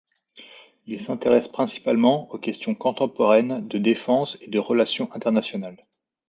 [0.87, 5.85] Il s'intéresse principalement aux questions contemporaines de défense et de relations internationales.